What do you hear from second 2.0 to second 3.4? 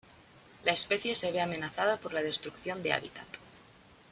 la destrucción de hábitat.